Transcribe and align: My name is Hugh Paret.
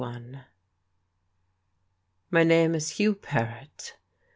My 2.31 2.43
name 2.43 2.73
is 2.73 2.89
Hugh 2.97 3.13
Paret. 3.13 3.93